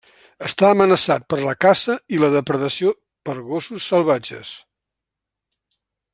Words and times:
Està 0.47 0.69
amenaçat 0.75 1.27
per 1.33 1.37
la 1.47 1.53
caça 1.65 1.97
i 2.17 2.21
la 2.23 2.29
depredació 2.37 2.95
per 3.29 3.37
gossos 3.53 3.87
salvatges. 3.93 4.59